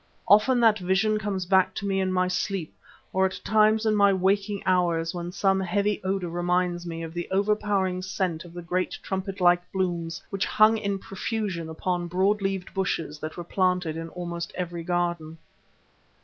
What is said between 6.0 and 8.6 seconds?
odour reminds me of the overpowering scent of